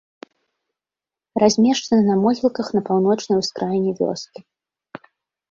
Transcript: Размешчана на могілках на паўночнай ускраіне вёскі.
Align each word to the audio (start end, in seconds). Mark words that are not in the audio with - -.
Размешчана 1.43 1.99
на 2.07 2.15
могілках 2.23 2.67
на 2.77 2.81
паўночнай 2.89 3.37
ускраіне 3.43 3.91
вёскі. 4.03 4.39